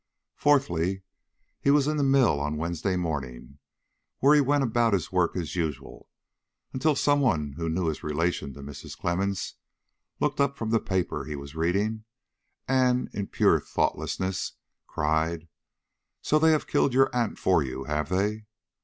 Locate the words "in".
1.87-1.95, 13.13-13.27